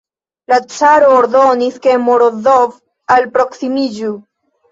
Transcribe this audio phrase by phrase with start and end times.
[0.51, 2.73] La caro ordonis, ke Morozov
[3.17, 4.13] alproksimiĝu.